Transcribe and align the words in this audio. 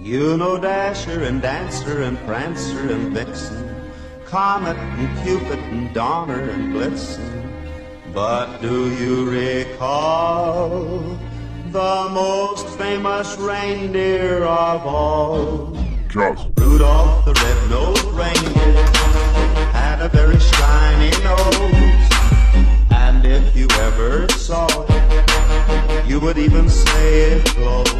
You 0.00 0.36
know 0.36 0.58
Dasher 0.58 1.24
and 1.24 1.42
Dancer 1.42 2.02
and 2.02 2.16
Prancer 2.20 2.92
and 2.92 3.12
Vixen, 3.12 3.82
Comet 4.24 4.76
and 4.76 5.26
Cupid 5.26 5.58
and 5.58 5.92
Donner 5.92 6.48
and 6.50 6.72
Blitzen. 6.72 7.52
But 8.14 8.58
do 8.60 8.94
you 8.94 9.28
recall 9.28 10.78
the 11.72 12.08
most 12.10 12.66
famous 12.78 13.36
reindeer 13.38 14.44
of 14.44 14.86
all? 14.86 15.76
Just 16.08 16.46
Rudolph 16.56 17.24
the 17.24 17.34
red-nosed 17.34 18.04
reindeer 18.12 18.86
had 19.72 20.00
a 20.00 20.08
very 20.08 20.38
shiny 20.38 21.10
nose. 21.22 22.08
And 22.92 23.26
if 23.26 23.54
you 23.54 23.66
ever 23.80 24.28
saw 24.28 24.66
it, 24.88 26.08
you 26.08 26.20
would 26.20 26.38
even 26.38 26.70
say 26.70 27.32
it 27.32 27.54
glows. 27.56 27.97